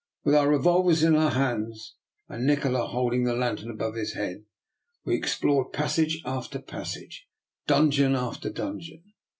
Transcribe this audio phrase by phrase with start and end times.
[0.23, 1.93] With our revolvers in our hands,
[2.27, 4.45] and Nikola holding the lantern above his head,
[5.05, 7.27] we ex plored passage after passage
[7.67, 9.13] and dungeon after dungeon.